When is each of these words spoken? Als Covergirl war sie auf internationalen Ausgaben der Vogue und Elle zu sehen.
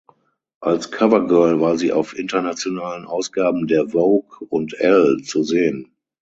Als 0.61 0.89
Covergirl 0.89 1.61
war 1.61 1.77
sie 1.77 1.91
auf 1.93 2.17
internationalen 2.17 3.05
Ausgaben 3.05 3.67
der 3.67 3.89
Vogue 3.89 4.47
und 4.49 4.73
Elle 4.79 5.17
zu 5.21 5.43
sehen. 5.43 5.95